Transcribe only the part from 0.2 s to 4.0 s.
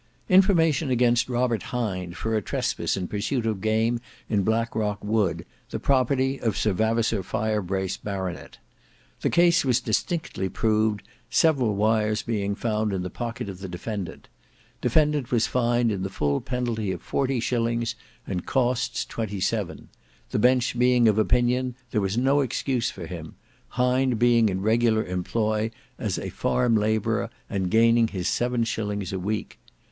"Information against Robert Hind for a trespass in pursuit of game